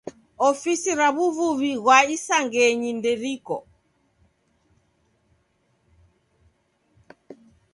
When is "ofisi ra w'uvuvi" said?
0.49-1.71